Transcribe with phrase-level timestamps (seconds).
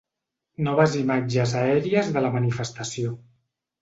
[0.67, 3.15] Noves imatges aèries de la manifestació.